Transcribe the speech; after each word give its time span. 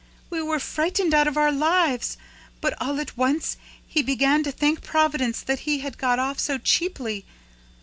We 0.31 0.41
were 0.41 0.57
frightened 0.59 1.13
out 1.13 1.27
of 1.27 1.37
our 1.37 1.51
lives, 1.51 2.17
but, 2.59 2.73
all 2.81 2.99
at 2.99 3.15
once, 3.15 3.55
he 3.87 4.01
began 4.01 4.41
to 4.41 4.51
thank 4.51 4.81
Providence 4.81 5.41
that 5.41 5.59
he 5.59 5.81
had 5.81 5.99
got 5.99 6.17
off 6.17 6.39
so 6.39 6.57
cheaply. 6.57 7.23